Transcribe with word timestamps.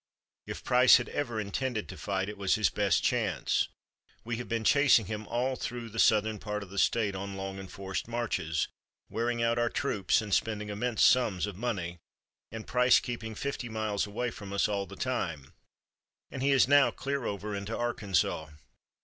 If 0.47 0.63
Price 0.63 0.97
had 0.97 1.09
ever 1.09 1.39
intended 1.39 1.87
to 1.89 1.95
fight, 1.95 2.27
it 2.27 2.35
was 2.39 2.55
his 2.55 2.71
best 2.71 3.03
chance. 3.03 3.67
We 4.23 4.37
have 4.37 4.49
been 4.49 4.63
chasing 4.63 5.05
him 5.05 5.27
all 5.27 5.55
through 5.55 5.89
the 5.89 5.99
southern 5.99 6.39
part 6.39 6.63
of 6.63 6.71
the 6.71 6.79
State 6.79 7.13
on 7.13 7.35
long 7.37 7.59
and 7.59 7.71
forced 7.71 8.07
marches, 8.07 8.67
wearing 9.11 9.43
out 9.43 9.59
our 9.59 9.69
troops, 9.69 10.19
and 10.19 10.33
spending 10.33 10.69
immense 10.69 11.03
sums 11.03 11.45
of 11.45 11.55
money, 11.55 11.99
and 12.51 12.65
Price 12.65 12.99
keeping 12.99 13.35
fifty 13.35 13.69
miles 13.69 14.07
away 14.07 14.31
from 14.31 14.51
us 14.53 14.67
all 14.67 14.87
the 14.87 14.95
time, 14.95 15.53
and 16.31 16.41
he 16.41 16.49
is 16.49 16.67
now 16.67 16.89
clear 16.89 17.25
over 17.25 17.53
into 17.55 17.77
Arkansas. 17.77 18.49